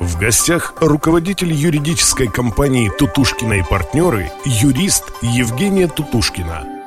В 0.00 0.16
гостях 0.16 0.74
руководитель 0.80 1.52
юридической 1.52 2.28
компании 2.28 2.90
«Тутушкина 2.98 3.54
и 3.54 3.62
партнеры», 3.62 4.30
юрист 4.44 5.04
Евгения 5.22 5.88
Тутушкина. 5.88 6.77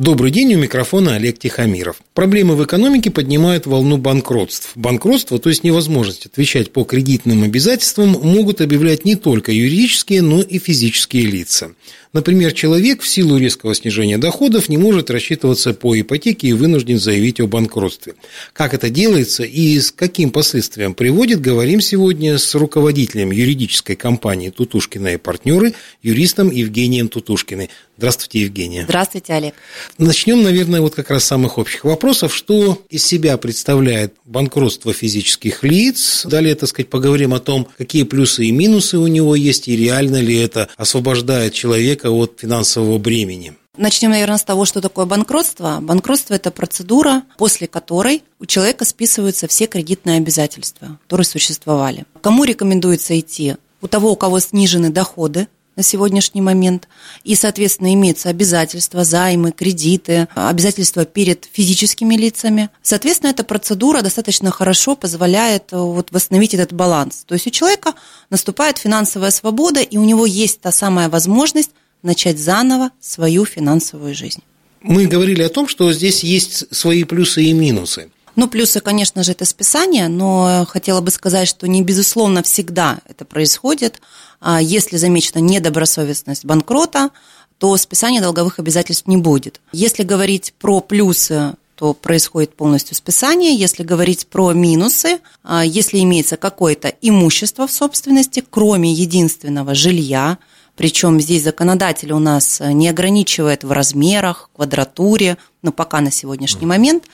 Добрый 0.00 0.30
день, 0.30 0.54
у 0.54 0.58
микрофона 0.58 1.16
Олег 1.16 1.38
Тихомиров. 1.38 2.00
Проблемы 2.14 2.56
в 2.56 2.64
экономике 2.64 3.10
поднимают 3.10 3.66
волну 3.66 3.98
банкротств. 3.98 4.70
Банкротство, 4.74 5.38
то 5.38 5.50
есть 5.50 5.62
невозможность 5.62 6.24
отвечать 6.24 6.72
по 6.72 6.84
кредитным 6.84 7.42
обязательствам, 7.42 8.12
могут 8.12 8.62
объявлять 8.62 9.04
не 9.04 9.14
только 9.14 9.52
юридические, 9.52 10.22
но 10.22 10.40
и 10.40 10.58
физические 10.58 11.26
лица. 11.26 11.72
Например, 12.12 12.52
человек 12.52 13.02
в 13.02 13.08
силу 13.08 13.36
резкого 13.36 13.74
снижения 13.74 14.18
доходов 14.18 14.68
не 14.68 14.78
может 14.78 15.10
рассчитываться 15.10 15.74
по 15.74 15.98
ипотеке 16.00 16.48
и 16.48 16.52
вынужден 16.54 16.98
заявить 16.98 17.38
о 17.38 17.46
банкротстве. 17.46 18.14
Как 18.52 18.74
это 18.74 18.90
делается 18.90 19.44
и 19.44 19.78
с 19.78 19.92
каким 19.92 20.30
последствиям 20.30 20.94
приводит, 20.94 21.40
говорим 21.40 21.80
сегодня 21.80 22.38
с 22.38 22.54
руководителем 22.56 23.30
юридической 23.30 23.94
компании 23.94 24.48
«Тутушкина 24.48 25.08
и 25.08 25.16
партнеры», 25.18 25.74
юристом 26.02 26.50
Евгением 26.50 27.08
Тутушкиной. 27.08 27.70
Здравствуйте, 28.00 28.40
Евгения. 28.40 28.84
Здравствуйте, 28.84 29.34
Олег. 29.34 29.54
Начнем, 29.98 30.42
наверное, 30.42 30.80
вот 30.80 30.94
как 30.94 31.10
раз 31.10 31.24
с 31.24 31.26
самых 31.26 31.58
общих 31.58 31.84
вопросов. 31.84 32.34
Что 32.34 32.82
из 32.88 33.04
себя 33.04 33.36
представляет 33.36 34.14
банкротство 34.24 34.94
физических 34.94 35.62
лиц? 35.64 36.24
Далее, 36.24 36.54
так 36.54 36.70
сказать, 36.70 36.88
поговорим 36.88 37.34
о 37.34 37.40
том, 37.40 37.68
какие 37.76 38.04
плюсы 38.04 38.46
и 38.46 38.52
минусы 38.52 38.96
у 38.96 39.06
него 39.06 39.36
есть, 39.36 39.68
и 39.68 39.76
реально 39.76 40.16
ли 40.22 40.34
это 40.34 40.70
освобождает 40.78 41.52
человека 41.52 42.10
от 42.10 42.38
финансового 42.40 42.96
бремени. 42.96 43.52
Начнем, 43.76 44.12
наверное, 44.12 44.38
с 44.38 44.44
того, 44.44 44.64
что 44.64 44.80
такое 44.80 45.04
банкротство. 45.04 45.80
Банкротство– 45.82 46.32
это 46.36 46.50
процедура, 46.50 47.24
после 47.36 47.66
которой 47.66 48.22
у 48.38 48.46
человека 48.46 48.86
списываются 48.86 49.46
все 49.46 49.66
кредитные 49.66 50.16
обязательства, 50.16 50.98
которые 51.02 51.26
существовали. 51.26 52.06
Кому 52.22 52.44
рекомендуется 52.44 53.20
идти? 53.20 53.56
У 53.82 53.88
того, 53.88 54.12
у 54.12 54.16
кого 54.16 54.40
снижены 54.40 54.88
доходы, 54.88 55.48
на 55.80 55.84
сегодняшний 55.84 56.42
момент. 56.42 56.88
И, 57.24 57.34
соответственно, 57.34 57.94
имеются 57.94 58.28
обязательства, 58.28 59.02
займы, 59.02 59.50
кредиты, 59.50 60.28
обязательства 60.34 61.06
перед 61.06 61.48
физическими 61.50 62.16
лицами. 62.16 62.68
Соответственно, 62.82 63.30
эта 63.30 63.44
процедура 63.44 64.02
достаточно 64.02 64.50
хорошо 64.50 64.94
позволяет 64.94 65.72
э, 65.72 65.78
вот 65.78 66.12
восстановить 66.12 66.52
этот 66.52 66.74
баланс. 66.74 67.24
То 67.26 67.32
есть 67.32 67.46
у 67.46 67.50
человека 67.50 67.94
наступает 68.28 68.76
финансовая 68.76 69.30
свобода, 69.30 69.80
и 69.80 69.96
у 69.96 70.04
него 70.04 70.26
есть 70.26 70.60
та 70.60 70.70
самая 70.70 71.08
возможность 71.08 71.70
начать 72.02 72.38
заново 72.38 72.90
свою 73.00 73.46
финансовую 73.46 74.14
жизнь. 74.14 74.42
Мы 74.82 75.06
говорили 75.06 75.42
о 75.42 75.48
том, 75.48 75.66
что 75.66 75.90
здесь 75.92 76.22
есть 76.22 76.74
свои 76.74 77.04
плюсы 77.04 77.42
и 77.42 77.54
минусы. 77.54 78.10
Ну, 78.40 78.48
плюсы, 78.48 78.80
конечно 78.80 79.22
же, 79.22 79.32
это 79.32 79.44
списание, 79.44 80.08
но 80.08 80.64
хотела 80.66 81.02
бы 81.02 81.10
сказать, 81.10 81.46
что 81.46 81.68
не 81.68 81.82
безусловно 81.82 82.42
всегда 82.42 82.96
это 83.06 83.26
происходит. 83.26 84.00
А 84.40 84.62
если 84.62 84.96
замечена 84.96 85.40
недобросовестность 85.40 86.46
банкрота, 86.46 87.10
то 87.58 87.76
списания 87.76 88.22
долговых 88.22 88.58
обязательств 88.58 89.06
не 89.06 89.18
будет. 89.18 89.60
Если 89.72 90.04
говорить 90.04 90.54
про 90.58 90.80
плюсы, 90.80 91.52
то 91.74 91.92
происходит 91.92 92.56
полностью 92.56 92.96
списание. 92.96 93.54
Если 93.54 93.82
говорить 93.82 94.26
про 94.26 94.54
минусы, 94.54 95.18
а 95.44 95.62
если 95.62 95.98
имеется 95.98 96.38
какое-то 96.38 96.88
имущество 97.02 97.66
в 97.66 97.72
собственности, 97.72 98.42
кроме 98.48 98.90
единственного 98.90 99.74
жилья, 99.74 100.38
причем 100.76 101.20
здесь 101.20 101.42
законодатель 101.42 102.12
у 102.12 102.18
нас 102.18 102.58
не 102.60 102.88
ограничивает 102.88 103.64
в 103.64 103.72
размерах, 103.72 104.48
квадратуре, 104.56 105.36
но 105.60 105.72
пока 105.72 106.00
на 106.00 106.10
сегодняшний 106.10 106.64
момент, 106.64 107.04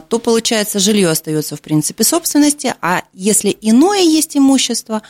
то 0.00 0.18
получается 0.18 0.78
жилье 0.78 1.08
остается 1.08 1.56
в 1.56 1.60
принципе 1.60 2.04
собственности, 2.04 2.74
а 2.80 3.02
если 3.12 3.56
иное 3.60 4.02
есть 4.02 4.36
имущество, 4.36 5.02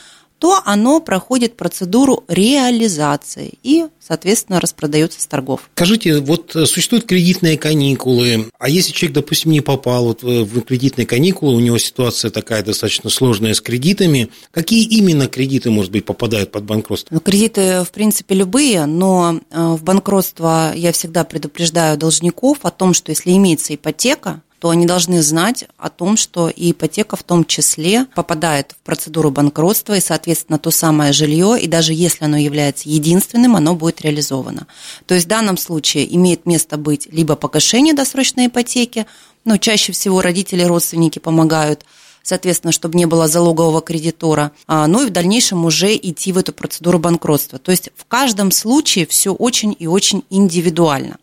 то 0.43 0.61
оно 0.65 0.99
проходит 0.99 1.55
процедуру 1.55 2.25
реализации 2.27 3.53
и, 3.63 3.85
соответственно, 3.97 4.59
распродается 4.59 5.21
с 5.21 5.25
торгов. 5.25 5.69
Скажите, 5.73 6.19
вот 6.19 6.51
существуют 6.65 7.05
кредитные 7.05 7.57
каникулы, 7.57 8.49
а 8.59 8.67
если 8.67 8.91
человек, 8.91 9.15
допустим, 9.15 9.53
не 9.53 9.61
попал 9.61 10.03
вот 10.07 10.21
в 10.21 10.61
кредитные 10.63 11.05
каникулы, 11.05 11.55
у 11.55 11.61
него 11.61 11.77
ситуация 11.77 12.29
такая 12.29 12.61
достаточно 12.61 13.09
сложная 13.09 13.53
с 13.53 13.61
кредитами, 13.61 14.31
какие 14.51 14.83
именно 14.83 15.27
кредиты, 15.27 15.71
может 15.71 15.93
быть, 15.93 16.03
попадают 16.03 16.51
под 16.51 16.65
банкротство? 16.65 17.15
Ну, 17.15 17.21
кредиты, 17.21 17.85
в 17.85 17.91
принципе, 17.91 18.35
любые, 18.35 18.85
но 18.85 19.39
э, 19.49 19.75
в 19.79 19.81
банкротство 19.81 20.73
я 20.75 20.91
всегда 20.91 21.23
предупреждаю 21.23 21.97
должников 21.97 22.57
о 22.63 22.69
том, 22.69 22.93
что 22.93 23.11
если 23.11 23.31
имеется 23.31 23.75
ипотека, 23.75 24.41
то 24.63 24.69
они 24.69 24.85
должны 24.85 25.21
знать 25.21 25.65
о 25.77 25.89
том, 25.89 26.15
что 26.15 26.47
и 26.47 26.71
ипотека 26.71 27.17
в 27.17 27.23
том 27.23 27.43
числе 27.43 28.05
попадает 28.15 28.71
в 28.71 28.85
процедуру 28.85 29.29
банкротства, 29.29 29.97
и, 29.97 29.99
соответственно, 29.99 30.57
то 30.57 30.71
самое 30.71 31.11
жилье, 31.11 31.57
и 31.59 31.67
даже 31.67 31.93
если 31.93 32.23
оно 32.23 32.37
является 32.37 32.87
единственным, 32.87 33.57
оно 33.57 33.75
будет 33.75 33.99
реализовано. 33.99 34.67
То 35.05 35.15
есть 35.15 35.25
в 35.25 35.29
данном 35.29 35.57
случае 35.57 36.15
имеет 36.15 36.45
место 36.45 36.77
быть 36.77 37.09
либо 37.11 37.35
погашение 37.35 37.93
досрочной 37.93 38.47
ипотеки, 38.47 39.05
но 39.43 39.57
чаще 39.57 39.91
всего 39.91 40.21
родители, 40.21 40.63
родственники 40.63 41.19
помогают, 41.19 41.83
соответственно, 42.21 42.71
чтобы 42.71 42.97
не 42.97 43.05
было 43.05 43.27
залогового 43.27 43.81
кредитора, 43.81 44.53
а, 44.65 44.87
ну 44.87 45.03
и 45.03 45.07
в 45.07 45.09
дальнейшем 45.09 45.65
уже 45.65 45.93
идти 45.93 46.31
в 46.31 46.37
эту 46.37 46.53
процедуру 46.53 46.99
банкротства. 46.99 47.59
То 47.59 47.71
есть 47.71 47.89
в 47.97 48.05
каждом 48.05 48.49
случае 48.49 49.07
все 49.07 49.33
очень 49.33 49.75
и 49.77 49.87
очень 49.87 50.23
индивидуально. 50.29 51.17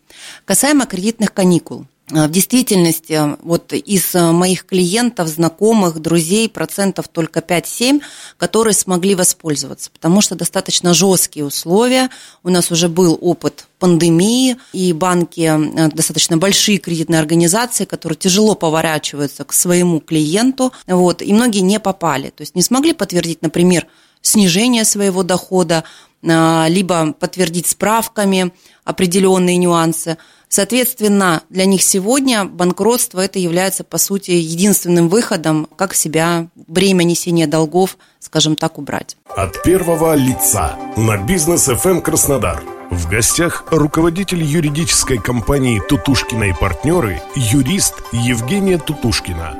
Касаемо 0.44 0.84
кредитных 0.84 1.32
каникул. 1.32 1.86
А, 2.12 2.26
в 2.26 2.30
действительности, 2.30 3.20
вот 3.42 3.72
из 3.72 4.14
э, 4.14 4.32
моих 4.32 4.66
клиентов, 4.66 5.28
знакомых, 5.28 6.00
друзей, 6.00 6.48
процентов 6.48 7.08
только 7.08 7.40
5-7, 7.40 8.00
которые 8.36 8.74
смогли 8.74 9.14
воспользоваться, 9.14 9.90
потому 9.90 10.20
что 10.20 10.34
достаточно 10.34 10.94
жесткие 10.94 11.44
условия. 11.44 12.10
У 12.42 12.50
нас 12.50 12.70
уже 12.70 12.88
был 12.88 13.16
опыт 13.20 13.66
пандемии, 13.78 14.56
и 14.72 14.92
банки, 14.92 15.40
э, 15.40 15.88
достаточно 15.88 16.36
большие 16.36 16.78
кредитные 16.78 17.20
организации, 17.20 17.84
которые 17.84 18.16
тяжело 18.16 18.54
поворачиваются 18.54 19.44
к 19.44 19.52
своему 19.52 20.00
клиенту, 20.00 20.72
вот, 20.86 21.22
и 21.22 21.32
многие 21.32 21.60
не 21.60 21.78
попали, 21.78 22.30
то 22.30 22.42
есть 22.42 22.54
не 22.54 22.62
смогли 22.62 22.92
подтвердить, 22.92 23.42
например, 23.42 23.86
снижение 24.22 24.84
своего 24.84 25.22
дохода, 25.22 25.84
а, 26.22 26.66
либо 26.68 27.12
подтвердить 27.12 27.66
справками 27.66 28.52
определенные 28.84 29.56
нюансы– 29.56 30.18
Соответственно, 30.52 31.42
для 31.48 31.64
них 31.64 31.80
сегодня 31.80 32.44
банкротство 32.44 33.20
это 33.20 33.38
является, 33.38 33.84
по 33.84 33.98
сути, 33.98 34.32
единственным 34.32 35.08
выходом, 35.08 35.68
как 35.76 35.94
себя 35.94 36.48
бремя 36.56 37.04
несения 37.04 37.46
долгов, 37.46 37.96
скажем 38.18 38.56
так, 38.56 38.76
убрать. 38.76 39.16
От 39.28 39.62
первого 39.62 40.16
лица 40.16 40.76
на 40.96 41.18
бизнес 41.18 41.68
FM 41.68 42.02
Краснодар. 42.02 42.64
В 42.90 43.08
гостях 43.08 43.66
руководитель 43.70 44.42
юридической 44.42 45.18
компании 45.18 45.80
«Тутушкина 45.88 46.50
и 46.50 46.52
партнеры», 46.52 47.22
юрист 47.36 47.94
Евгения 48.10 48.78
Тутушкина. 48.78 49.56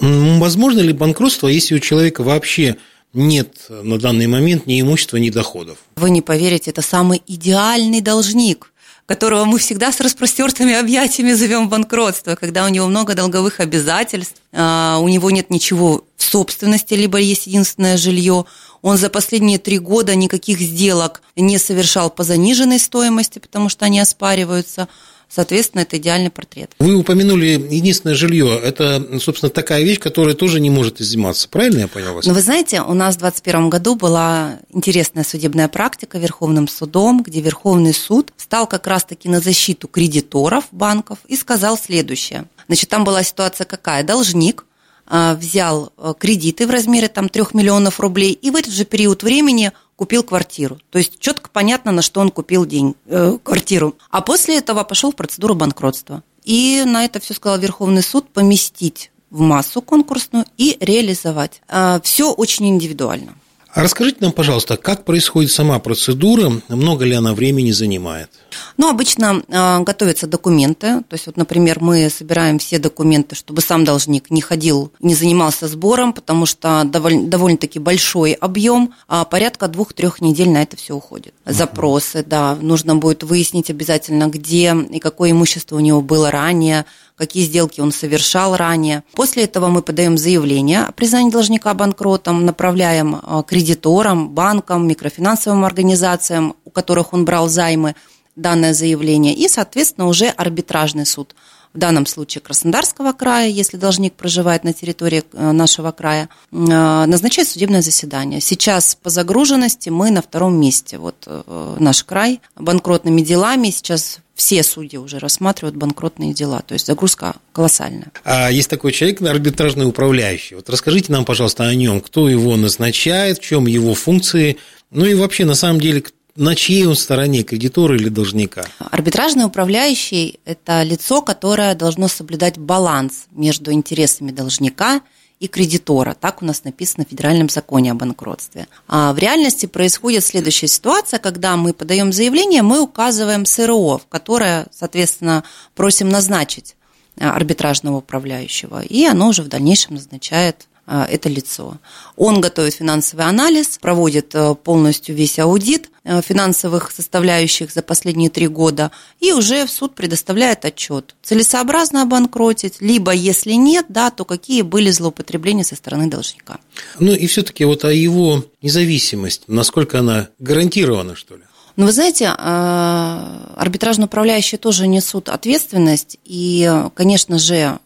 Возможно 0.00 0.80
ли 0.80 0.94
банкротство, 0.94 1.48
если 1.48 1.74
у 1.74 1.80
человека 1.80 2.22
вообще 2.22 2.78
нет 3.12 3.66
на 3.68 3.98
данный 3.98 4.26
момент 4.26 4.66
ни 4.66 4.80
имущества, 4.80 5.16
ни 5.16 5.30
доходов? 5.30 5.78
Вы 5.96 6.10
не 6.10 6.22
поверите, 6.22 6.70
это 6.70 6.82
самый 6.82 7.22
идеальный 7.26 8.00
должник– 8.00 8.72
которого 9.06 9.44
мы 9.44 9.58
всегда 9.58 9.92
с 9.92 10.00
распростертыми 10.00 10.74
объятиями 10.74 11.32
зовем 11.32 11.68
банкротство, 11.68 12.34
когда 12.34 12.64
у 12.64 12.68
него 12.68 12.88
много 12.88 13.14
долговых 13.14 13.60
обязательств, 13.60 14.42
а, 14.52 14.98
у 15.00 15.08
него 15.08 15.30
нет 15.30 15.48
ничего 15.48 16.04
в 16.16 16.24
собственности, 16.24 16.94
либо 16.94 17.18
есть 17.18 17.46
единственное 17.46 17.96
жилье, 17.96 18.44
он 18.82 18.98
за 18.98 19.08
последние 19.08 19.58
три 19.58 19.78
года 19.78 20.14
никаких 20.14 20.60
сделок 20.60 21.22
не 21.36 21.58
совершал 21.58 22.10
по 22.10 22.24
заниженной 22.24 22.78
стоимости, 22.78 23.38
потому 23.38 23.68
что 23.68 23.84
они 23.84 24.00
оспариваются– 24.00 24.88
Соответственно, 25.36 25.82
это 25.82 25.98
идеальный 25.98 26.30
портрет. 26.30 26.70
Вы 26.78 26.94
упомянули 26.94 27.62
единственное 27.70 28.14
жилье. 28.14 28.58
Это, 28.58 29.06
собственно, 29.20 29.50
такая 29.50 29.82
вещь, 29.82 29.98
которая 29.98 30.34
тоже 30.34 30.60
не 30.60 30.70
может 30.70 31.02
изыматься. 31.02 31.46
Правильно 31.50 31.80
я 31.80 31.88
понял 31.88 32.14
вас? 32.14 32.24
Ну, 32.24 32.32
вы 32.32 32.40
знаете, 32.40 32.80
у 32.80 32.94
нас 32.94 33.16
в 33.16 33.18
2021 33.18 33.68
году 33.68 33.96
была 33.96 34.60
интересная 34.72 35.24
судебная 35.24 35.68
практика 35.68 36.16
Верховным 36.16 36.68
судом, 36.68 37.22
где 37.22 37.42
Верховный 37.42 37.92
суд 37.92 38.32
стал 38.38 38.66
как 38.66 38.86
раз-таки 38.86 39.28
на 39.28 39.40
защиту 39.40 39.88
кредиторов 39.88 40.64
банков 40.70 41.18
и 41.28 41.36
сказал 41.36 41.76
следующее. 41.76 42.46
Значит, 42.66 42.88
там 42.88 43.04
была 43.04 43.22
ситуация 43.22 43.66
какая? 43.66 44.04
Должник 44.04 44.64
а, 45.06 45.34
взял 45.34 45.92
а, 45.98 46.14
кредиты 46.14 46.66
в 46.66 46.70
размере 46.70 47.08
там, 47.08 47.28
3 47.28 47.42
миллионов 47.52 48.00
рублей 48.00 48.32
и 48.32 48.50
в 48.50 48.56
этот 48.56 48.72
же 48.72 48.86
период 48.86 49.22
времени 49.22 49.72
купил 49.96 50.22
квартиру. 50.22 50.78
То 50.90 50.98
есть 50.98 51.18
четко 51.18 51.50
понятно, 51.50 51.90
на 51.90 52.02
что 52.02 52.20
он 52.20 52.30
купил 52.30 52.66
день, 52.66 52.94
э, 53.06 53.38
квартиру. 53.42 53.96
А 54.10 54.20
после 54.20 54.58
этого 54.58 54.84
пошел 54.84 55.10
в 55.10 55.16
процедуру 55.16 55.54
банкротства. 55.54 56.22
И 56.44 56.84
на 56.86 57.04
это 57.04 57.18
все 57.18 57.34
сказал 57.34 57.58
Верховный 57.58 58.02
суд 58.02 58.28
поместить 58.28 59.10
в 59.30 59.40
массу 59.40 59.82
конкурсную 59.82 60.44
и 60.56 60.76
реализовать. 60.80 61.60
А, 61.68 62.00
все 62.02 62.32
очень 62.32 62.68
индивидуально. 62.68 63.34
А 63.76 63.82
расскажите 63.82 64.16
нам, 64.20 64.32
пожалуйста, 64.32 64.78
как 64.78 65.04
происходит 65.04 65.52
сама 65.52 65.78
процедура, 65.80 66.50
много 66.70 67.04
ли 67.04 67.14
она 67.14 67.34
времени 67.34 67.72
занимает? 67.72 68.30
Ну, 68.78 68.88
обычно 68.88 69.42
э, 69.46 69.80
готовятся 69.80 70.26
документы. 70.26 71.02
То 71.02 71.12
есть, 71.12 71.26
вот, 71.26 71.36
например, 71.36 71.80
мы 71.80 72.08
собираем 72.08 72.58
все 72.58 72.78
документы, 72.78 73.34
чтобы 73.36 73.60
сам 73.60 73.84
должник 73.84 74.30
не 74.30 74.40
ходил, 74.40 74.92
не 75.00 75.14
занимался 75.14 75.68
сбором, 75.68 76.14
потому 76.14 76.46
что 76.46 76.84
довольно, 76.86 77.28
довольно-таки 77.28 77.78
большой 77.78 78.32
объем, 78.32 78.94
а 79.08 79.26
порядка 79.26 79.68
двух-трех 79.68 80.22
недель 80.22 80.48
на 80.48 80.62
это 80.62 80.78
все 80.78 80.94
уходит. 80.94 81.34
Запросы, 81.44 82.24
да, 82.26 82.54
нужно 82.54 82.96
будет 82.96 83.24
выяснить 83.24 83.68
обязательно, 83.68 84.28
где 84.28 84.74
и 84.90 85.00
какое 85.00 85.32
имущество 85.32 85.76
у 85.76 85.80
него 85.80 86.00
было 86.00 86.30
ранее, 86.30 86.86
какие 87.16 87.44
сделки 87.44 87.80
он 87.80 87.92
совершал 87.92 88.56
ранее. 88.56 89.02
После 89.14 89.44
этого 89.44 89.68
мы 89.68 89.82
подаем 89.82 90.18
заявление 90.18 90.84
о 90.84 90.92
признании 90.92 91.30
должника 91.30 91.72
банкротом, 91.74 92.44
направляем 92.44 93.16
э, 93.16 93.42
кредиторам, 93.46 94.28
банкам, 94.30 94.86
микрофинансовым 94.86 95.64
организациям, 95.64 96.54
у 96.64 96.70
которых 96.70 97.12
он 97.12 97.24
брал 97.24 97.48
займы, 97.48 97.94
данное 98.36 98.74
заявление, 98.74 99.34
и, 99.34 99.48
соответственно, 99.48 100.08
уже 100.08 100.28
арбитражный 100.28 101.06
суд– 101.06 101.34
в 101.76 101.78
данном 101.78 102.06
случае 102.06 102.40
Краснодарского 102.40 103.12
края, 103.12 103.48
если 103.48 103.76
должник 103.76 104.14
проживает 104.14 104.64
на 104.64 104.72
территории 104.72 105.22
э, 105.32 105.52
нашего 105.52 105.92
края, 105.92 106.28
э, 106.50 106.56
назначает 106.56 107.48
судебное 107.48 107.82
заседание. 107.82 108.40
Сейчас 108.40 108.94
по 108.94 109.10
загруженности 109.10 109.90
мы 109.90 110.10
на 110.10 110.22
втором 110.22 110.58
месте. 110.58 110.96
Вот 110.96 111.16
э, 111.26 111.76
наш 111.78 112.02
край 112.02 112.40
банкротными 112.56 113.20
делами 113.20 113.68
сейчас 113.68 114.20
все 114.34 114.62
судьи 114.62 114.98
уже 114.98 115.18
рассматривают 115.18 115.76
банкротные 115.76 116.34
дела, 116.34 116.62
то 116.66 116.74
есть 116.74 116.86
загрузка 116.86 117.36
колоссальная. 117.52 118.12
А 118.24 118.50
есть 118.50 118.68
такой 118.68 118.92
человек, 118.92 119.22
арбитражный 119.22 119.86
управляющий. 119.86 120.56
Вот 120.56 120.68
расскажите 120.68 121.12
нам, 121.12 121.24
пожалуйста, 121.24 121.64
о 121.64 121.74
нем, 121.74 122.00
кто 122.00 122.28
его 122.28 122.56
назначает, 122.56 123.38
в 123.38 123.42
чем 123.42 123.66
его 123.66 123.94
функции, 123.94 124.58
ну 124.90 125.04
и 125.04 125.14
вообще, 125.14 125.44
на 125.44 125.54
самом 125.54 125.80
деле, 125.80 126.04
на 126.36 126.54
чьей 126.54 126.86
он 126.86 126.96
стороне, 126.96 127.42
кредитора 127.42 127.96
или 127.96 128.08
должника? 128.08 128.66
Арбитражный 128.78 129.44
управляющий– 129.44 130.40
это 130.44 130.82
лицо, 130.82 131.22
которое 131.22 131.74
должно 131.74 132.08
соблюдать 132.08 132.58
баланс 132.58 133.26
между 133.32 133.72
интересами 133.72 134.30
должника 134.30 135.00
и 135.40 135.48
кредитора. 135.48 136.16
Так 136.18 136.42
у 136.42 136.46
нас 136.46 136.64
написано 136.64 137.04
в 137.04 137.10
Федеральном 137.10 137.48
законе 137.48 137.92
о 137.92 137.94
банкротстве. 137.94 138.68
А 138.88 139.12
в 139.12 139.18
реальности 139.18 139.66
происходит 139.66 140.24
следующая 140.24 140.68
ситуация, 140.68 141.18
когда 141.18 141.56
мы 141.56 141.72
подаем 141.74 142.12
заявление, 142.12 142.62
мы 142.62 142.80
указываем 142.80 143.44
СРО, 143.44 143.98
в 143.98 144.06
которое, 144.08 144.66
соответственно, 144.70 145.44
просим 145.74 146.08
назначить 146.08 146.76
арбитражного 147.18 147.98
управляющего, 147.98 148.82
и 148.82 149.04
оно 149.04 149.28
уже 149.28 149.42
в 149.42 149.48
дальнейшем 149.48 149.94
назначает 149.94 150.68
а, 150.86 151.06
это 151.10 151.28
лицо. 151.28 151.78
Он 152.16 152.40
готовит 152.40 152.74
финансовый 152.74 153.26
анализ, 153.26 153.78
проводит 153.78 154.34
э, 154.34 154.54
полностью 154.54 155.16
весь 155.16 155.38
аудит 155.38 155.86
э, 155.86 155.95
финансовых 156.22 156.90
составляющих 156.90 157.72
за 157.72 157.82
последние 157.82 158.30
три 158.30 158.46
года 158.46 158.90
и 159.20 159.32
уже 159.32 159.66
в 159.66 159.70
суд 159.70 159.94
предоставляет 159.94 160.64
отчет. 160.64 161.14
Целесообразно 161.22 162.02
обанкротить, 162.02 162.80
либо 162.80 163.12
если 163.12 163.52
нет, 163.52 163.86
да, 163.88 164.10
то 164.10 164.24
какие 164.24 164.62
были 164.62 164.90
злоупотребления 164.90 165.64
со 165.64 165.76
стороны 165.76 166.08
должника. 166.08 166.58
Ну 166.98 167.12
и 167.12 167.26
все-таки 167.26 167.64
вот 167.64 167.84
о 167.84 167.92
его 167.92 168.44
независимости, 168.62 169.44
насколько 169.48 169.98
она 169.98 170.28
гарантирована, 170.38 171.16
что 171.16 171.36
ли? 171.36 171.42
Но 171.76 171.84
вы 171.84 171.92
знаете, 171.92 172.32
а, 172.38 173.52
арбитражно 173.54 174.06
управляющие 174.06 174.58
тоже 174.58 174.86
несут 174.86 175.28
ответственность, 175.28 176.18
и, 176.24 176.72
конечно 176.94 177.38
же, 177.38 177.54
э, 177.54 177.78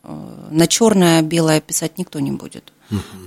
на 0.51 0.69
черное-белое 0.69 1.61
писать 1.61 1.99
никто 1.99 2.21
не 2.21 2.31
будет. 2.31 2.73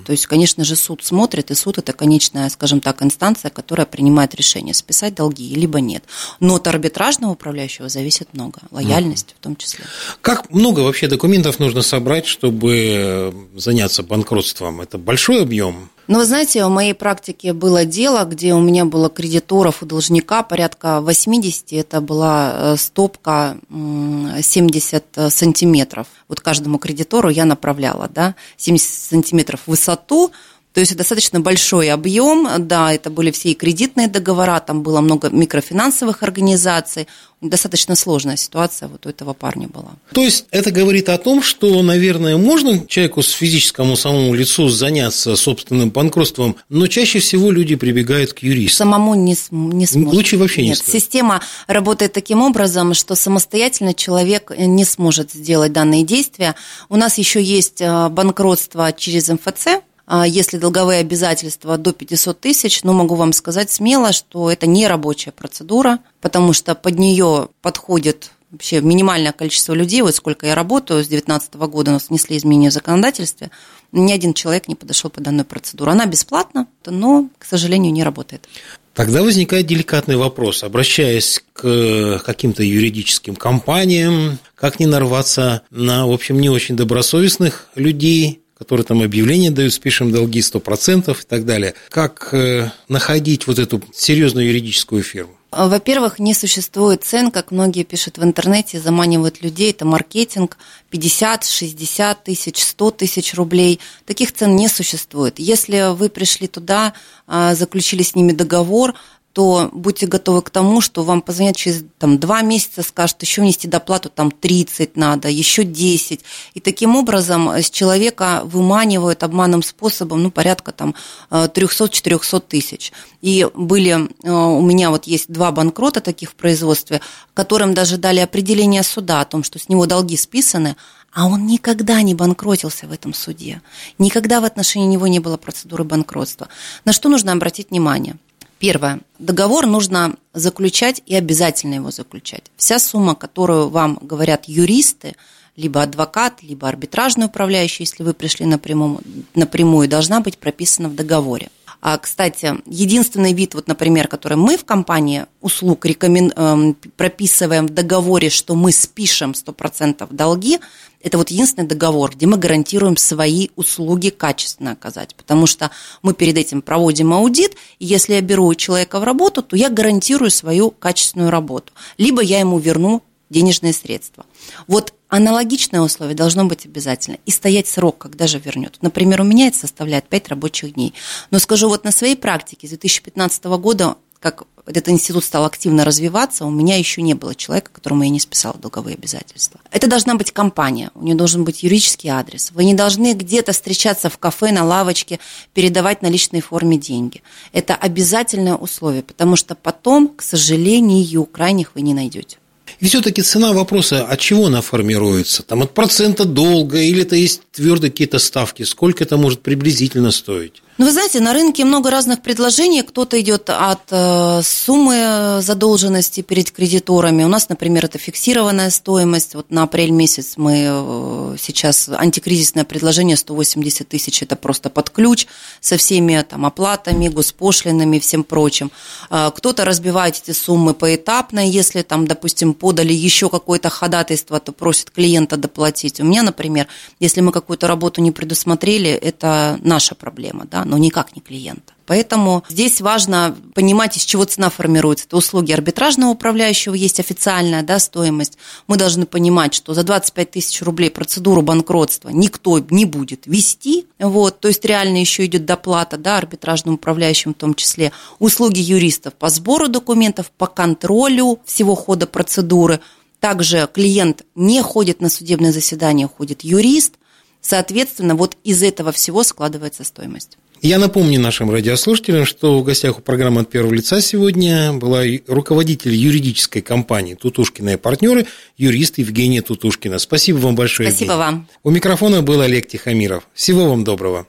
То 0.05 0.11
есть, 0.11 0.27
конечно 0.27 0.63
же, 0.63 0.75
суд 0.75 1.03
смотрит, 1.03 1.51
и 1.51 1.55
суд 1.55 1.77
это 1.77 1.93
конечная, 1.93 2.49
скажем 2.49 2.81
так, 2.81 3.01
инстанция, 3.01 3.49
которая 3.49 3.85
принимает 3.85 4.35
решение, 4.35 4.73
списать 4.73 5.15
долги, 5.15 5.55
либо 5.55 5.79
нет. 5.79 6.03
Но 6.39 6.55
от 6.55 6.67
арбитражного 6.67 7.31
управляющего 7.31 7.89
зависит 7.89 8.33
много, 8.33 8.59
лояльность 8.71 9.29
угу. 9.29 9.35
в 9.39 9.43
том 9.43 9.55
числе. 9.55 9.85
Как 10.21 10.49
много 10.51 10.81
вообще 10.81 11.07
документов 11.07 11.59
нужно 11.59 11.81
собрать, 11.81 12.25
чтобы 12.25 13.33
заняться 13.55 14.03
банкротством? 14.03 14.81
Это 14.81 14.97
большой 14.97 15.41
объем? 15.41 15.89
Ну, 16.07 16.19
вы 16.19 16.25
знаете, 16.25 16.65
в 16.65 16.69
моей 16.69 16.93
практике 16.93 17.53
было 17.53 17.85
дело, 17.85 18.25
где 18.25 18.53
у 18.53 18.59
меня 18.59 18.83
было 18.83 19.09
кредиторов 19.09 19.81
у 19.81 19.85
должника 19.85 20.43
порядка 20.43 20.99
80, 20.99 21.71
это 21.73 22.01
была 22.01 22.73
э, 22.73 22.77
стопка 22.77 23.57
70 23.69 25.05
сантиметров. 25.29 26.07
Вот 26.27 26.41
каждому 26.41 26.77
кредитору 26.77 27.29
я 27.29 27.45
направляла, 27.45 28.09
да, 28.09 28.35
70 28.57 28.85
сантиметров 28.85 29.61
в 29.65 29.71
высоту, 29.71 30.33
то 30.73 30.79
есть 30.79 30.95
достаточно 30.95 31.39
большой 31.39 31.91
объем, 31.91 32.47
да, 32.67 32.91
это 32.91 33.11
были 33.11 33.29
все 33.29 33.49
и 33.49 33.53
кредитные 33.53 34.07
договора, 34.07 34.59
там 34.59 34.81
было 34.81 35.01
много 35.01 35.29
микрофинансовых 35.29 36.23
организаций, 36.23 37.07
достаточно 37.41 37.95
сложная 37.95 38.37
ситуация 38.37 38.87
вот 38.87 39.05
у 39.05 39.09
этого 39.09 39.33
парня 39.33 39.67
была. 39.67 39.91
То 40.13 40.21
есть 40.21 40.45
это 40.49 40.71
говорит 40.71 41.09
о 41.09 41.17
том, 41.17 41.43
что, 41.43 41.81
наверное, 41.83 42.37
можно 42.37 42.87
человеку 42.87 43.21
с 43.21 43.29
физическому 43.29 43.95
самому 43.95 44.33
лицу 44.33 44.69
заняться 44.69 45.35
собственным 45.35 45.91
банкротством, 45.91 46.55
но 46.69 46.87
чаще 46.87 47.19
всего 47.19 47.51
люди 47.51 47.75
прибегают 47.75 48.33
к 48.33 48.39
юристу. 48.39 48.77
Самому 48.77 49.13
не, 49.13 49.35
не 49.51 49.85
сможет. 49.85 50.13
Лучше 50.13 50.37
вообще 50.37 50.61
Нет, 50.61 50.69
не 50.69 50.75
сказать. 50.75 51.01
Система 51.01 51.41
работает 51.67 52.13
таким 52.13 52.41
образом, 52.41 52.95
что 52.95 53.13
самостоятельно 53.13 53.93
человек 53.93 54.51
не 54.57 54.85
сможет 54.85 55.31
сделать 55.33 55.71
данные 55.71 56.03
действия. 56.03 56.55
У 56.89 56.95
нас 56.95 57.17
еще 57.17 57.43
есть 57.43 57.81
э, 57.81 58.09
банкротство 58.09 58.91
через 58.91 59.29
МФЦ, 59.29 59.83
если 60.27 60.57
долговые 60.57 60.99
обязательства 60.99 61.77
до 61.77 61.93
500 61.93 62.39
тысяч, 62.39 62.83
ну, 62.83 62.93
могу 62.93 63.15
вам 63.15 63.33
сказать 63.33 63.71
смело, 63.71 64.13
что 64.13 64.51
это 64.51 64.67
не 64.67 64.87
рабочая 64.87 65.31
процедура, 65.31 65.99
потому 66.21 66.53
что 66.53 66.75
под 66.75 66.99
нее 66.99 67.49
подходит 67.61 68.31
вообще 68.51 68.81
минимальное 68.81 69.31
количество 69.31 69.73
людей, 69.73 70.03
вот 70.03 70.13
сколько 70.13 70.45
я 70.45 70.53
работаю, 70.53 71.03
с 71.03 71.07
2019 71.07 71.55
года 71.55 71.89
у 71.89 71.93
нас 71.95 72.09
внесли 72.09 72.37
изменения 72.37 72.69
в 72.69 72.73
законодательстве, 72.73 73.49
ни 73.91 74.11
один 74.11 74.35
человек 74.35 74.67
не 74.67 74.75
подошел 74.75 75.09
по 75.09 75.21
данной 75.21 75.43
процедуре. 75.43 75.91
Она 75.91 76.05
бесплатна, 76.05 76.67
но, 76.85 77.29
к 77.39 77.45
сожалению, 77.45 77.91
не 77.91 78.03
работает. 78.03 78.47
Тогда 78.93 79.23
возникает 79.23 79.65
деликатный 79.65 80.17
вопрос. 80.17 80.63
Обращаясь 80.63 81.43
к 81.53 82.21
каким-то 82.23 82.61
юридическим 82.61 83.35
компаниям, 83.35 84.37
как 84.53 84.79
не 84.79 84.85
нарваться 84.85 85.63
на, 85.71 86.05
в 86.05 86.11
общем, 86.11 86.39
не 86.39 86.49
очень 86.49 86.75
добросовестных 86.75 87.69
людей, 87.73 88.42
которые 88.63 88.85
там 88.85 89.01
объявления 89.01 89.51
дают, 89.51 89.73
спишем 89.73 90.11
долги 90.11 90.39
100% 90.39 91.11
и 91.11 91.25
так 91.27 91.45
далее. 91.45 91.73
Как 91.89 92.29
э, 92.31 92.71
находить 92.87 93.45
вот 93.45 93.59
эту 93.59 93.81
серьезную 93.93 94.47
юридическую 94.47 95.03
фирму? 95.03 95.33
Во-первых, 95.51 96.17
не 96.17 96.33
существует 96.33 97.03
цен, 97.03 97.29
как 97.29 97.51
многие 97.51 97.83
пишут 97.83 98.17
в 98.17 98.23
интернете, 98.23 98.79
заманивают 98.79 99.43
людей, 99.43 99.71
это 99.71 99.85
маркетинг, 99.85 100.57
50, 100.93 101.45
60 101.45 102.23
тысяч, 102.23 102.63
100 102.63 102.91
тысяч 102.91 103.33
рублей. 103.33 103.79
Таких 104.05 104.31
цен 104.31 104.55
не 104.55 104.67
существует. 104.67 105.39
Если 105.39 105.91
вы 105.91 106.07
пришли 106.07 106.47
туда, 106.47 106.93
а, 107.25 107.55
заключили 107.55 108.03
с 108.03 108.13
ними 108.13 108.31
договор, 108.31 108.93
то 109.33 109.71
будьте 109.73 110.05
готовы 110.05 110.43
к 110.43 110.51
тому, 110.51 110.79
что 110.79 111.03
вам 111.03 111.23
позвонят 111.23 111.55
через 111.55 111.83
там, 111.97 112.19
два 112.19 112.43
месяца, 112.43 112.83
скажут, 112.83 113.23
еще 113.23 113.41
внести 113.41 113.67
доплату 113.67 114.09
там 114.09 114.29
30 114.29 114.95
надо, 114.95 115.27
еще 115.27 115.63
10. 115.63 116.23
И 116.53 116.59
таким 116.59 116.95
образом 116.95 117.49
с 117.49 117.71
человека 117.71 118.43
выманивают 118.45 119.23
обманным 119.23 119.63
способом 119.63 120.21
ну, 120.21 120.29
порядка 120.29 120.71
там 120.71 120.93
300-400 121.31 122.43
тысяч. 122.47 122.93
И 123.21 123.47
были, 123.55 124.07
э, 124.23 124.31
у 124.31 124.61
меня 124.61 124.91
вот 124.91 125.05
есть 125.05 125.31
два 125.31 125.51
банкрота 125.51 125.99
таких 125.99 126.31
в 126.31 126.35
производстве, 126.35 127.01
которым 127.33 127.73
даже 127.73 127.97
дали 127.97 128.19
определение 128.19 128.83
суда 128.83 129.21
о 129.21 129.25
том, 129.25 129.43
что 129.43 129.57
с 129.57 129.67
него 129.67 129.87
долги 129.87 130.15
списаны, 130.15 130.75
а 131.13 131.27
он 131.27 131.45
никогда 131.45 132.01
не 132.01 132.15
банкротился 132.15 132.87
в 132.87 132.91
этом 132.91 133.13
суде. 133.13 133.61
Никогда 133.99 134.41
в 134.41 134.45
отношении 134.45 134.87
него 134.87 135.07
не 135.07 135.19
было 135.19 135.37
процедуры 135.37 135.83
банкротства. 135.83 136.47
На 136.85 136.93
что 136.93 137.09
нужно 137.09 137.31
обратить 137.31 137.69
внимание? 137.69 138.15
Первое. 138.59 139.01
Договор 139.19 139.67
нужно 139.67 140.15
заключать 140.33 141.01
и 141.05 141.15
обязательно 141.15 141.75
его 141.75 141.91
заключать. 141.91 142.43
Вся 142.55 142.79
сумма, 142.79 143.13
которую 143.13 143.69
вам 143.69 143.99
говорят 144.01 144.45
юристы, 144.45 145.15
либо 145.55 145.83
адвокат, 145.83 146.41
либо 146.41 146.67
арбитражный 146.67 147.27
управляющий, 147.27 147.83
если 147.83 148.03
вы 148.03 148.13
пришли 148.13 148.45
напрямую, 148.45 149.01
напрямую 149.35 149.87
должна 149.87 150.19
быть 150.19 150.37
прописана 150.37 150.89
в 150.89 150.95
договоре. 150.95 151.49
А, 151.85 151.97
кстати, 151.97 152.55
единственный 152.65 153.33
вид, 153.33 153.55
вот, 153.55 153.67
например, 153.67 154.07
который 154.07 154.37
мы 154.37 154.55
в 154.55 154.63
компании 154.63 155.25
услуг 155.41 155.85
рекомен... 155.85 156.31
Эм, 156.33 156.77
прописываем 156.95 157.67
в 157.67 157.71
договоре, 157.71 158.29
что 158.29 158.55
мы 158.55 158.71
спишем 158.71 159.31
100% 159.31 160.07
долги, 160.09 160.59
это 161.01 161.17
вот 161.17 161.29
единственный 161.29 161.67
договор, 161.67 162.15
где 162.15 162.25
мы 162.25 162.37
гарантируем 162.37 162.95
свои 162.95 163.49
услуги 163.57 164.11
качественно 164.11 164.71
оказать, 164.71 165.13
потому 165.15 165.45
что 165.45 165.71
мы 166.01 166.13
перед 166.13 166.37
этим 166.37 166.61
проводим 166.61 167.11
аудит, 167.11 167.57
и 167.79 167.85
если 167.85 168.13
я 168.13 168.21
беру 168.21 168.55
человека 168.55 169.01
в 169.01 169.03
работу, 169.03 169.43
то 169.43 169.57
я 169.57 169.69
гарантирую 169.69 170.31
свою 170.31 170.71
качественную 170.71 171.31
работу, 171.31 171.73
либо 171.97 172.21
я 172.21 172.39
ему 172.39 172.59
верну 172.59 173.03
денежные 173.29 173.73
средства. 173.73 174.25
Вот 174.67 174.93
аналогичное 175.15 175.81
условие 175.81 176.15
должно 176.15 176.45
быть 176.45 176.65
обязательно. 176.65 177.17
И 177.27 177.31
стоять 177.31 177.67
срок, 177.67 177.99
когда 177.99 178.25
же 178.25 178.39
вернет. 178.39 178.79
Например, 178.81 179.21
у 179.21 179.23
меня 179.23 179.47
это 179.47 179.57
составляет 179.59 180.07
5 180.09 180.29
рабочих 180.29 180.73
дней. 180.73 180.95
Но 181.29 181.37
скажу, 181.37 181.69
вот 181.69 181.83
на 181.83 181.91
своей 181.91 182.15
практике 182.15 182.65
с 182.65 182.71
2015 182.71 183.43
года 183.43 183.95
как 184.19 184.43
этот 184.65 184.87
институт 184.87 185.25
стал 185.25 185.43
активно 185.43 185.83
развиваться, 185.83 186.45
у 186.45 186.49
меня 186.49 186.77
еще 186.77 187.01
не 187.01 187.13
было 187.13 187.35
человека, 187.35 187.69
которому 187.73 188.03
я 188.03 188.09
не 188.09 188.21
списала 188.21 188.55
долговые 188.57 188.95
обязательства. 188.95 189.59
Это 189.69 189.87
должна 189.87 190.15
быть 190.15 190.31
компания, 190.31 190.91
у 190.95 191.03
нее 191.03 191.15
должен 191.15 191.43
быть 191.43 191.61
юридический 191.61 192.09
адрес. 192.09 192.51
Вы 192.51 192.63
не 192.63 192.73
должны 192.73 193.13
где-то 193.13 193.51
встречаться 193.51 194.09
в 194.09 194.17
кафе, 194.17 194.53
на 194.53 194.63
лавочке, 194.63 195.19
передавать 195.53 196.01
на 196.01 196.07
личной 196.07 196.39
форме 196.39 196.77
деньги. 196.77 197.21
Это 197.51 197.75
обязательное 197.75 198.55
условие, 198.55 199.03
потому 199.03 199.35
что 199.35 199.55
потом, 199.55 200.07
к 200.07 200.21
сожалению, 200.21 201.25
крайних 201.25 201.75
вы 201.75 201.81
не 201.81 201.93
найдете. 201.93 202.37
И 202.83 202.87
все-таки 202.87 203.21
цена 203.21 203.53
вопроса, 203.53 204.03
от 204.03 204.19
чего 204.19 204.47
она 204.47 204.59
формируется? 204.59 205.41
Там 205.41 205.61
от 205.61 205.73
процента 205.73 206.25
долга 206.25 206.81
или 206.81 207.03
это 207.03 207.15
есть 207.15 207.39
твердые 207.53 207.91
какие-то 207.91 208.19
ставки? 208.19 208.63
Сколько 208.63 209.05
это 209.05 209.15
может 209.15 209.41
приблизительно 209.41 210.11
стоить? 210.11 210.62
Ну, 210.79 210.85
вы 210.85 210.91
знаете, 210.91 211.19
на 211.19 211.33
рынке 211.33 211.65
много 211.65 211.91
разных 211.91 212.23
предложений. 212.23 212.81
Кто-то 212.81 213.21
идет 213.21 213.47
от 213.51 213.83
э, 213.91 214.41
суммы 214.43 215.37
задолженности 215.39 216.21
перед 216.21 216.49
кредиторами. 216.49 217.23
У 217.23 217.27
нас, 217.27 217.47
например, 217.47 217.85
это 217.85 217.99
фиксированная 217.99 218.71
стоимость. 218.71 219.35
Вот 219.35 219.51
на 219.51 219.63
апрель 219.63 219.91
месяц 219.91 220.33
мы 220.35 220.65
э, 220.65 221.35
сейчас 221.39 221.89
антикризисное 221.89 222.63
предложение 222.63 223.17
180 223.17 223.87
тысяч. 223.87 224.23
Это 224.23 224.35
просто 224.35 224.71
под 224.71 224.89
ключ 224.89 225.27
со 225.61 225.77
всеми 225.77 226.19
там 226.27 226.43
оплатами, 226.43 227.07
госпошлинами, 227.07 227.99
всем 227.99 228.23
прочим. 228.23 228.71
Э, 229.11 229.29
кто-то 229.29 229.65
разбивает 229.65 230.19
эти 230.23 230.35
суммы 230.35 230.73
поэтапно. 230.73 231.47
Если 231.47 231.83
там, 231.83 232.07
допустим, 232.07 232.55
подали 232.55 232.93
еще 232.93 233.29
какое-то 233.29 233.69
ходатайство, 233.69 234.39
то 234.39 234.51
просит 234.51 234.89
клиента 234.89 235.37
доплатить. 235.37 235.99
У 235.99 236.03
меня, 236.03 236.23
например, 236.23 236.65
если 236.99 237.21
мы 237.21 237.31
какую-то 237.31 237.67
работу 237.67 238.01
не 238.01 238.11
предусмотрели, 238.11 238.89
это 238.89 239.59
наша 239.61 239.93
проблема, 239.93 240.45
да, 240.49 240.62
но 240.65 240.77
никак 240.77 241.15
не 241.15 241.21
клиента. 241.21 241.73
Поэтому 241.85 242.43
здесь 242.49 242.79
важно 242.79 243.35
понимать, 243.53 243.97
из 243.97 244.03
чего 244.05 244.23
цена 244.23 244.49
формируется. 244.49 245.05
Это 245.05 245.17
услуги 245.17 245.51
арбитражного 245.51 246.11
управляющего, 246.11 246.73
есть 246.73 246.99
официальная 246.99 247.61
да, 247.61 247.79
стоимость. 247.79 248.37
Мы 248.67 248.77
должны 248.77 249.05
понимать, 249.05 249.53
что 249.53 249.73
за 249.73 249.83
25 249.83 250.31
тысяч 250.31 250.61
рублей 250.61 250.89
процедуру 250.89 251.41
банкротства 251.41 252.09
никто 252.09 252.59
не 252.69 252.85
будет 252.85 253.27
вести. 253.27 253.87
Вот, 253.99 254.39
то 254.39 254.47
есть 254.47 254.63
реально 254.63 254.97
еще 254.97 255.25
идет 255.25 255.45
доплата 255.45 255.97
да, 255.97 256.17
арбитражным 256.17 256.75
управляющим 256.75 257.33
в 257.33 257.37
том 257.37 257.53
числе. 257.53 257.91
Услуги 258.19 258.59
юристов 258.59 259.13
по 259.15 259.29
сбору 259.29 259.67
документов, 259.67 260.31
по 260.37 260.47
контролю 260.47 261.39
всего 261.45 261.75
хода 261.75 262.07
процедуры. 262.07 262.79
Также 263.19 263.69
клиент 263.73 264.23
не 264.35 264.61
ходит 264.61 265.01
на 265.01 265.09
судебное 265.09 265.51
заседание, 265.51 266.07
ходит 266.07 266.43
юрист. 266.43 266.95
Соответственно, 267.41 268.15
вот 268.15 268.37
из 268.45 268.63
этого 268.63 268.93
всего 268.93 269.23
складывается 269.23 269.83
стоимость. 269.83 270.37
Я 270.63 270.79
напомню 270.79 271.19
нашим 271.19 271.51
радиослушателям, 271.51 272.25
что 272.25 272.57
в 272.57 272.63
гостях 272.63 272.97
у 272.97 273.01
программы 273.01 273.41
от 273.41 273.49
первого 273.49 273.73
лица 273.73 273.99
сегодня 273.99 274.71
была 274.71 275.03
руководитель 275.27 275.93
юридической 275.93 276.61
компании 276.61 277.15
«Тутушкина 277.15 277.71
и 277.71 277.75
партнеры», 277.75 278.27
юрист 278.55 278.97
Евгения 278.97 279.41
Тутушкина. 279.41 279.99
Спасибо 279.99 280.37
вам 280.37 280.55
большое. 280.55 280.89
Спасибо 280.89 281.11
Евгений. 281.11 281.31
вам. 281.31 281.47
У 281.63 281.69
микрофона 281.69 282.21
был 282.21 282.39
Олег 282.39 282.69
Тихомиров. 282.69 283.27
Всего 283.33 283.67
вам 283.67 283.83
доброго. 283.83 284.25